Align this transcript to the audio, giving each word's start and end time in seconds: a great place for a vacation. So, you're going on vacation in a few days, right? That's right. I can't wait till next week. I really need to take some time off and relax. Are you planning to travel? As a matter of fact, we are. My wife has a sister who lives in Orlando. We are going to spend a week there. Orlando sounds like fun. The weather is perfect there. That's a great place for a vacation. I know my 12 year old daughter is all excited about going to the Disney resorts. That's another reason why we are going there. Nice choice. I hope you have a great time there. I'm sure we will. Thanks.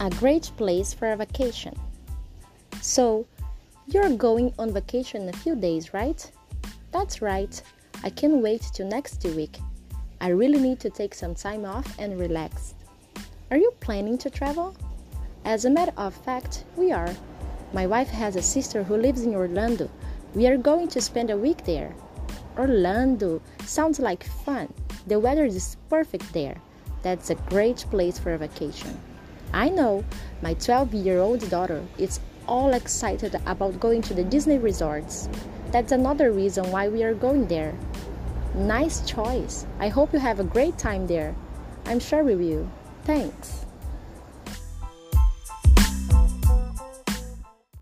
a 0.00 0.10
great 0.10 0.50
place 0.56 0.92
for 0.92 1.12
a 1.12 1.16
vacation. 1.16 1.74
So, 2.80 3.26
you're 3.86 4.16
going 4.16 4.52
on 4.58 4.72
vacation 4.72 5.22
in 5.22 5.28
a 5.28 5.38
few 5.38 5.54
days, 5.54 5.94
right? 5.94 6.30
That's 6.90 7.22
right. 7.22 7.62
I 8.02 8.10
can't 8.10 8.42
wait 8.42 8.62
till 8.72 8.86
next 8.86 9.24
week. 9.24 9.58
I 10.20 10.28
really 10.28 10.58
need 10.58 10.80
to 10.80 10.90
take 10.90 11.14
some 11.14 11.34
time 11.34 11.64
off 11.64 11.98
and 11.98 12.18
relax. 12.18 12.74
Are 13.50 13.56
you 13.56 13.72
planning 13.80 14.18
to 14.18 14.30
travel? 14.30 14.74
As 15.44 15.64
a 15.64 15.70
matter 15.70 15.92
of 15.96 16.14
fact, 16.14 16.64
we 16.76 16.92
are. 16.92 17.14
My 17.72 17.86
wife 17.86 18.08
has 18.08 18.36
a 18.36 18.42
sister 18.42 18.82
who 18.82 18.96
lives 18.96 19.22
in 19.22 19.34
Orlando. 19.34 19.90
We 20.34 20.46
are 20.46 20.56
going 20.56 20.88
to 20.88 21.00
spend 21.00 21.30
a 21.30 21.36
week 21.36 21.64
there. 21.64 21.94
Orlando 22.56 23.42
sounds 23.64 24.00
like 24.00 24.24
fun. 24.24 24.72
The 25.06 25.20
weather 25.20 25.44
is 25.44 25.76
perfect 25.90 26.32
there. 26.32 26.56
That's 27.02 27.30
a 27.30 27.34
great 27.34 27.84
place 27.90 28.18
for 28.18 28.32
a 28.32 28.38
vacation. 28.38 28.98
I 29.54 29.68
know 29.68 30.02
my 30.42 30.54
12 30.54 30.94
year 30.94 31.20
old 31.20 31.48
daughter 31.48 31.84
is 31.96 32.18
all 32.48 32.74
excited 32.74 33.40
about 33.46 33.78
going 33.78 34.02
to 34.02 34.12
the 34.12 34.24
Disney 34.24 34.58
resorts. 34.58 35.28
That's 35.70 35.92
another 35.92 36.32
reason 36.32 36.72
why 36.72 36.88
we 36.88 37.04
are 37.04 37.14
going 37.14 37.46
there. 37.46 37.72
Nice 38.56 39.06
choice. 39.06 39.64
I 39.78 39.90
hope 39.90 40.12
you 40.12 40.18
have 40.18 40.40
a 40.40 40.44
great 40.44 40.76
time 40.76 41.06
there. 41.06 41.36
I'm 41.86 42.00
sure 42.00 42.24
we 42.24 42.34
will. 42.34 42.68
Thanks. 43.04 43.64